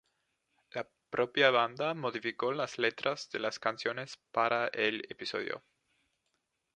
[0.71, 5.63] La propia banda modificó las letras de las canciones para el episodio.